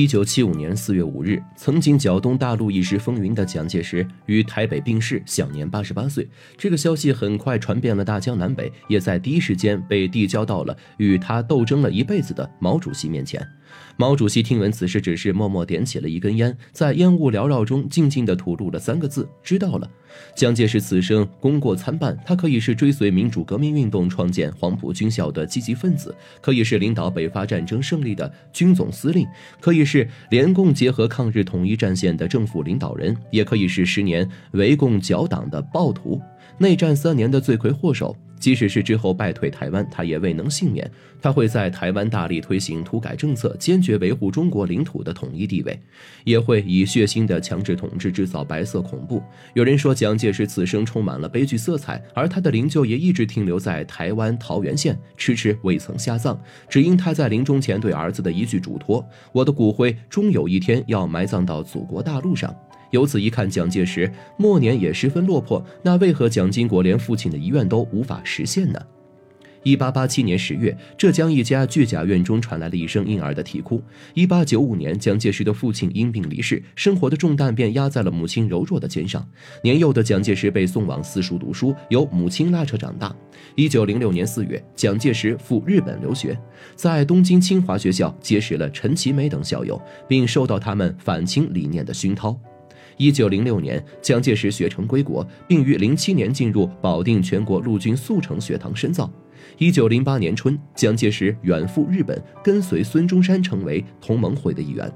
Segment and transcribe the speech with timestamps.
[0.00, 6.28] 一九七五年四月五日，曾经搅动大陆一时风云的蒋介石于台北病逝，享年八十八岁。
[6.56, 13.44] 这个消息很快传遍了大江南北，也在第一时间被递交到了与他斗争了一辈子的毛主席面前。
[13.96, 19.90] 毛主席听闻此事，只是默默点起了一根烟，在烟雾缭绕中，静静地吐露了三个字：“知道了。”
[20.34, 29.26] 蒋介石此生功过参半，他可以是追随民主革命运动创建黄埔军校的积极分子，可以是领导北伐战争胜利的军总司令，
[29.60, 36.20] 可以是联共结合抗日统一战线的政府领导人，也可以是十年围共剿党的暴徒，
[36.58, 38.16] 内战三年的罪魁祸首。
[38.38, 40.88] 即使是之后败退台湾，他也未能幸免。
[41.20, 45.76] 他会在台湾大力推行土改政策，坚决维护中国领土的统一地位，
[46.22, 49.20] 也会以血腥的强制统治制造白色恐怖。
[49.54, 62.54] 有人说蒋介石此生充满了悲剧色彩，而他的灵柩也一直停留在台湾桃园县，迟迟未曾下葬，只因他在临终前对儿子的一句嘱托：“我的骨灰终有一天要埋葬到祖国大陆上。”
[62.90, 65.64] 由此一看，蒋介石末年也十分落魄。
[65.82, 68.80] 那为何蒋经国连父亲的遗愿都无法实现呢？
[69.64, 73.82] 一八八七年十月，浙江一家巨甲院中传来了一声婴儿的啼哭。
[74.14, 79.28] 一八九五年，蒋介石的父亲因病离世，生活的重担便压在了母亲柔弱的肩上。
[79.62, 83.14] 年幼的蒋介石被送往私塾读书，由母亲拉扯长大。
[83.56, 86.38] 一九零六年四月，蒋介石赴日本留学，
[86.76, 92.38] 在东京清华学校结识了陈其美等校友，并受到他们反清理念的熏陶。
[92.98, 99.10] 一九零六年，蒋介石学成归国，并于零七年进入保定全国陆军速成学堂深造。
[99.56, 104.92] 一九零八年春，蒋介石远赴日本，跟随孙中山成为同盟会的一员。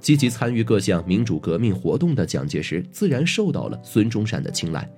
[0.00, 4.88] 积极参与各项民主革命活动的蒋介石，自然受到了孙中山的青睐。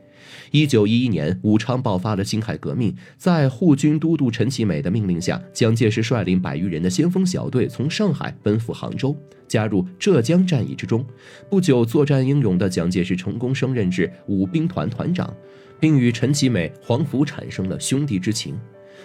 [0.50, 11.04] 一九一一年，武昌爆发了辛亥革命，在护军都督陈其美的命令下，蒋介石率领百余人的先锋小队从上海奔赴杭州，加入浙江战役之中。
[11.50, 15.32] 不久，作战英勇的蒋介石成功升任至五兵团团长，
[15.80, 18.58] 并与陈其美、黄福产生了兄弟之情。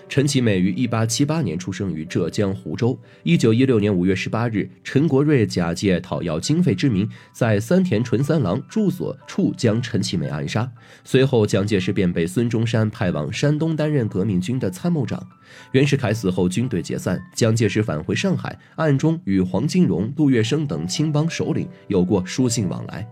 [0.10, 2.98] 陈其美于一八七八年出生于浙江湖州。
[3.24, 10.70] 一九一六年五月十八日，陈国瑞假借讨要经费之名，在三田纯三郎住所处将陈其美暗杀。
[11.04, 15.26] 随后，蒋介石便被孙中山派往山东担任革命军的参谋长。
[15.72, 23.08] 袁世凯死后，军队解散，蒋介石返回上海，暗中与黄金荣、杜月笙等青帮首领有过书信往来。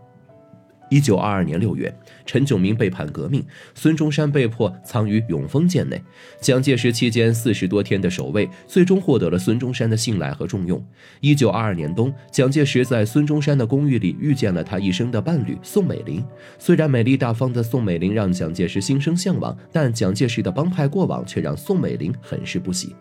[0.91, 1.91] 一九二二年六月，
[2.25, 3.41] 陈炯明背叛革命，
[3.73, 5.99] 孙中山被迫藏于永丰舰内。
[6.41, 10.85] 蒋介石期间四十多天的守卫，最终获得了孙中山的信赖和重用。
[11.21, 16.21] 一九二二年冬，蒋介石在孙中山的公寓里遇见了他一生的伴侣宋美龄。
[16.59, 22.93] 虽然美丽大方的宋美龄让蒋介石心生向往，但蒋介石的帮派过往却让宋美龄很是不喜。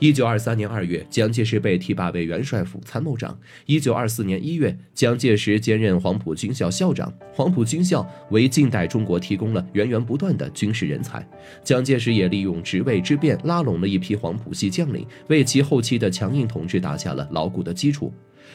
[0.00, 3.36] 一九二三年二月，蒋介石被提拔为元帅府参谋长。
[3.66, 7.12] 一九二四年一月，蒋介石兼任黄埔军校校长。
[7.32, 11.28] 黄埔军校为近代中国提供了源源不断的军事人才。
[11.64, 18.12] 蒋介石也利用职位之便，拉拢了一批黄埔系将领，为其后期的强硬统治打下了牢固的基础。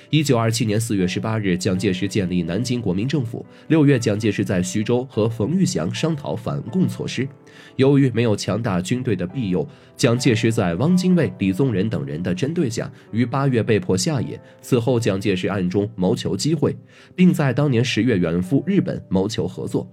[0.10, 3.46] 一九二七年四月十八日，蒋介石建立南京国民政府。
[3.68, 7.28] 六月，蒋介石在徐州和冯玉祥商讨反共措施。
[7.76, 14.40] 由于没有强大军队的庇佑，蒋介石在汪精卫、李宗仁等人的针对下，于八月被迫下野。
[14.62, 16.76] 此后，蒋介石暗中谋求机会，
[17.16, 19.88] 并在当年十月远赴日本谋求合作。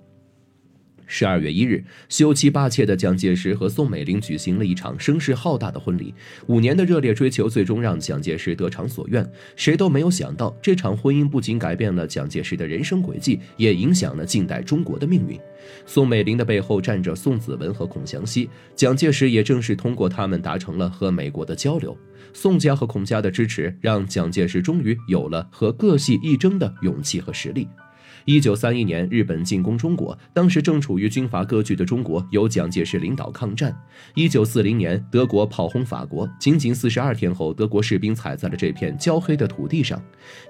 [1.13, 6.15] 十二月一日，羞妻霸妾的蒋介石和宋美龄举行了一场声势浩大的婚礼。
[6.47, 9.29] 五年的热烈追求，最终让蒋介石得偿所愿。
[9.57, 15.37] 谁都没有想到，这场婚姻不仅改变了蒋介石的人生轨迹，也影响了近代中国的命运。
[15.85, 21.99] 宋美龄的背后站着宋子文和孔祥熙，蒋介石也正是通过他们达成了和美国的交流。
[22.33, 27.67] 宋家和孔家的支持，让蒋介石终于有了和各系一争的勇气和实力。
[28.25, 33.75] 一九三一年，日本进攻中国，当时正处于军阀割据的中国，由蒋介石领导抗战。
[34.15, 40.01] 一九四零年，德国炮轰法国，仅仅四十二天后，德国士兵踩在了这片焦黑的土地上。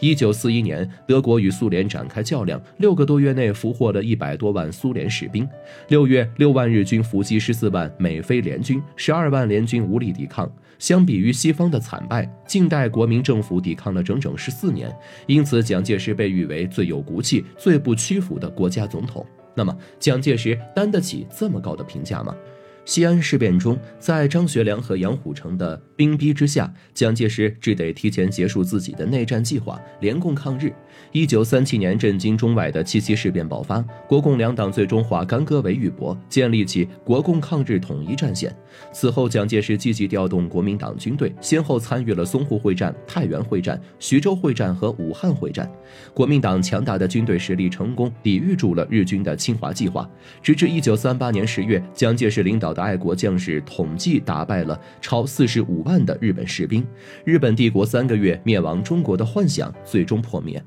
[0.01, 5.49] 一九四一年，德国与苏联展开较量，六个多月内俘获了一百多万苏联士兵。
[5.89, 10.51] 六月，六万日军伏击十四万美菲联军，十二万联军无力抵抗。
[10.81, 14.93] 相比于西方的惨败，近代国民政府抵抗了整整十四年，
[15.27, 19.25] 因此蒋介石被誉为最有骨气、最不屈服的国家总统。
[19.55, 22.35] 那么，蒋介石担得起这么高的评价吗？
[22.85, 30.73] 西安事变中，在张学良和杨虎城的兵逼之下，蒋介石只得提前结束自己的内战计划，联共抗日。
[31.13, 38.55] 一九三七年，震惊中外的七七事变爆发，国共两党最终化干戈为玉帛，建立起国共抗日统一战线。
[38.93, 45.71] 此后，蒋介石积极调动国民党军队，先后参与了淞沪会战、太原会战、徐州会战和武汉会战。
[46.15, 50.09] 国民党强大的军队实力成功抵御住了日军的侵华计划。
[50.43, 56.87] 直至一九三八年十月，蒋介石领导的爱国将士统计打败了超四十五万的日本士兵，
[57.25, 60.63] 日本帝国三个月灭亡中国的幻想最终破灭。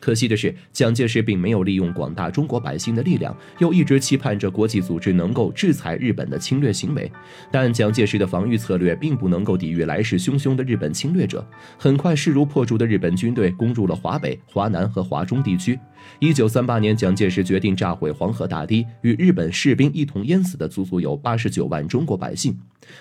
[0.00, 7.10] 可惜的是，蒋介石并没有利用广大中国百姓的力量，又一直期盼着国际组织能够制裁日本的侵略行为。
[7.50, 11.44] 但蒋介石的防御策略并不能够抵御来势汹汹的日本侵略者。
[11.76, 15.76] 很快，势如破竹的日本军队攻入了华北、华南和华中地区。
[16.18, 22.56] 一九三八年，蒋介石决定炸毁黄河大堤，与日本士兵一同淹死的足足有八十九万中国百姓。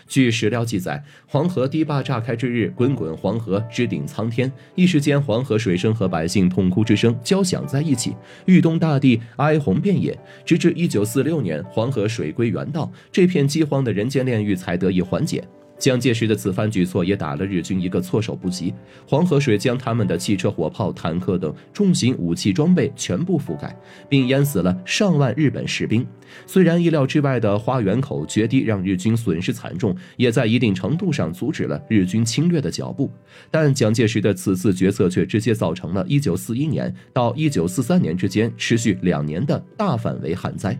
[0.07, 8.15] 据史料记载，黄河堤坝炸开之日，滚滚黄河直顶苍天，一时间黄河水声和百姓痛哭之声交响在一起，
[8.45, 10.17] 豫东大地哀鸿遍野。
[10.45, 15.43] 直至一九四六年，黄河水归原道，这片饥荒的人间炼狱才得以缓解。
[15.77, 18.73] 蒋介石的此番举措也打了日军一个措手不及。
[19.07, 23.75] 黄河水将他们的汽车、火炮、坦克等重型武器装备全部覆盖，
[24.09, 26.05] 并淹死了上万日本士兵。
[26.45, 33.11] 虽然意料之外的花园口决堤让日军损失惨重，也在一定程度上阻止了日军侵略的脚步，
[33.51, 40.77] 但蒋介石的此次决策却直接造成了1941年到1943年之间持续两年的大范围旱灾。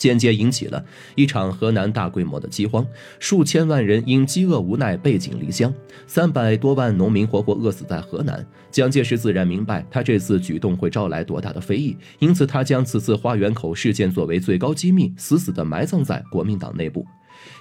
[0.00, 0.82] 间接引起了
[1.14, 2.84] 一场河南大规模的饥荒，
[3.18, 5.72] 数千万人因饥饿无奈背井离乡，
[6.06, 8.44] 三百多万农民活活饿死在河南。
[8.70, 17.06] 蒋介石自然明白他这次举动会招来多大的非议，因此他将此次花园口事件作为最高机密，死死地埋葬在国民党内部。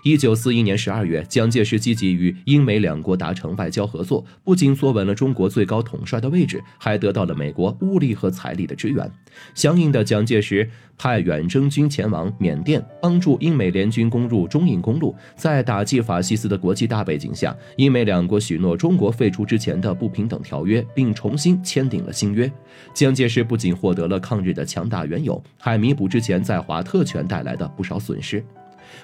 [0.03, 9.11] 一九四一年十二月，蒋介石积极与英美两国达成外交合作，不仅坐稳了中国最高统帅的位置，还得到了美国物力和财力的支援。
[9.53, 15.13] 相应的，蒋介石派远征军前往缅甸，帮助英美联军攻入中印公路。
[15.35, 22.49] 在打击法西斯的国际大背景下，英美两国许诺中国废除之前的不平等条约，并重新签订了新约。
[22.93, 28.43] 蒋介石不仅获得了抗日的强大援有，还弥补之前在华特权带来的不少损失。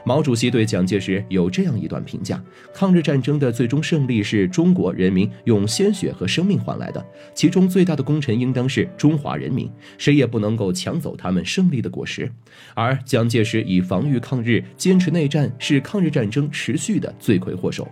[0.04, 2.42] 毛主席对蒋介石有这样一段评价：
[2.74, 12.32] 抗日战争的最终胜利是中国人民用鲜血和生命换来的，其中最大的功臣应当是中华人民，谁也不能够抢走他们胜利的果实。
[12.74, 17.88] 而蒋介石以防御抗日、坚持内战，是抗日战争持续的罪魁祸首。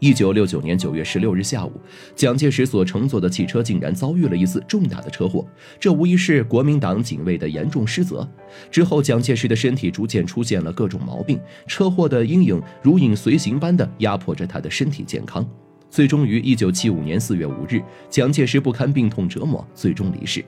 [0.00, 1.72] 一九六九年九月十六日下午，
[2.16, 5.46] 蒋介石所乘坐的汽车竟然遭遇了一次重大的车祸，
[5.78, 8.26] 这无疑是国民党警卫的严重失责。
[8.70, 15.46] 之后，蒋介石的身体逐渐出现了各种毛病，车祸的阴影如影随形般的压迫着他的身体健康。
[15.90, 20.42] 最终于一九七五年四月五日，蒋介石不堪病痛折磨，最终离世。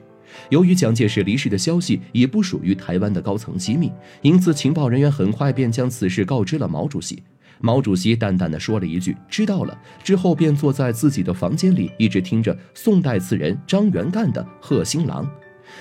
[0.49, 3.91] 由于蒋介石离世的消息已不属于台湾的高层机密，
[4.23, 7.21] 因此情报人员很快便将此事告知了毛主席。
[7.65, 15.25] 毛主席淡淡的说了一句“知道了”，之后便坐在自己的房间里，一直听着宋代词人张元干的《贺新郎》。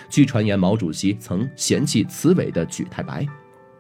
[0.08, 3.26] 据传言，毛主席曾嫌弃词尾的举太白，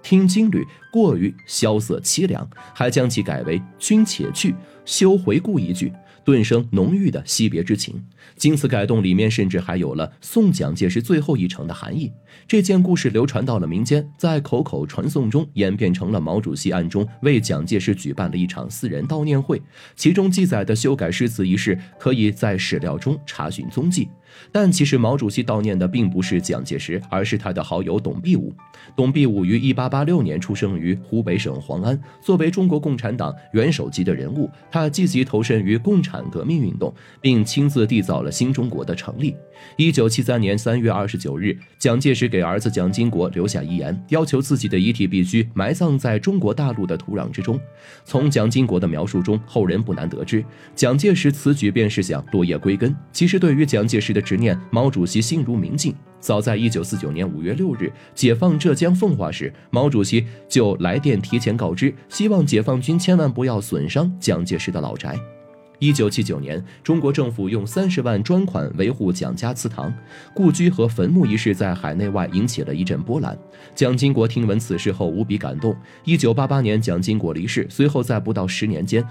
[0.02, 2.44] 听金缕过于萧瑟凄凉，
[2.74, 4.52] 还将其改为“君且去，
[4.84, 5.92] 休回顾”一句。
[6.24, 8.02] 顿生浓郁的惜别之情，
[8.36, 12.12] 经此改动，里面甚至还有了送蒋介石最后一程的含义。
[12.46, 19.60] 这件故事流传到了民间，在口口传颂中演变成了毛主席暗中为蒋介石举办了一场私人悼念会，
[19.96, 24.08] 其中记载的修改诗词一事，可以在史料中查询踪迹。
[24.50, 28.52] 但其实毛主席悼念的并不是蒋介石，而是他的好友董必武。
[28.96, 39.36] 董必武于1886年出生于湖北省黄安，作为中国共产党元首级的人物，他积极投身于共产革命运动，并亲自缔造了新中国的成立。
[39.76, 47.60] 1973年3月29日，蒋介石给儿子蒋经国留下遗言，要求自己的遗体必须埋葬在中国大陆的土壤之中。
[48.04, 52.94] 从蒋经国的描述中，后人不难得知，蒋介石此举便是想落叶归根。
[53.12, 55.94] 其实，对于蒋介石的执念，毛主席心如明镜。
[56.18, 65.18] 早在一九四九年五月六日解放浙江奉化时，毛主席就来电提前告知，希望解放军千万不要损伤蒋介石的老宅。
[65.82, 69.92] 一九七九年，中国政府用三十万专款维护蒋家祠堂、
[70.32, 73.36] 故居和坟墓一事，在海内外引起了一阵波澜。
[73.74, 75.76] 蒋经国听闻此事后无比感动。
[76.04, 79.04] 一九八八年，蒋经国离世，随后在不到十年间。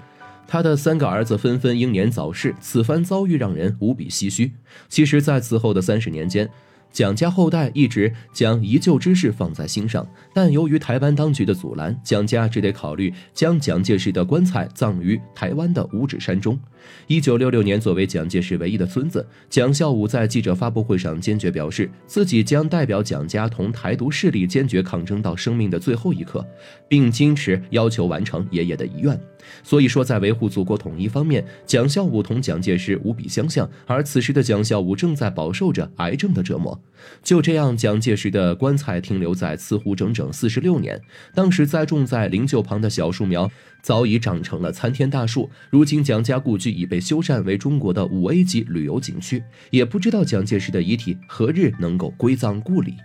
[0.48, 4.54] 他的三个儿子纷纷英年早逝，此番遭遇让人无比唏嘘。
[4.88, 6.50] 其实，在此后的三十年间，
[6.92, 16.60] 蒋家后代一直将遗旧之事放在心上，但由于台湾当局的阻拦，蒋家只得考虑将蒋介石的棺材葬于台湾的五指山中。
[17.08, 26.46] 一九六六年，作为蒋介石唯一的孙子，蒋孝武在记者发布会上坚决表示，自己将代表蒋家同台独势力坚决抗争到生命的最后一刻，
[26.88, 29.18] 并坚持要求完成爷爷的遗愿。
[29.64, 33.70] 所以说，在维护祖国统一方面，蒋孝武同蒋介石无比相像。
[33.86, 36.80] 而此时的蒋孝武正在饱受着癌症的折磨。
[37.24, 41.02] 就这样，蒋介石的棺材停留在慈湖整整四十六年。
[41.34, 43.50] 当时栽种在灵柩旁的小树苗
[43.82, 45.50] 早已长成了参天大树。
[45.70, 52.96] 如今，蒋家故居已被修缮为中国的五 A 级旅游景区，也不知道蒋介石的遗体何日能够归葬故里。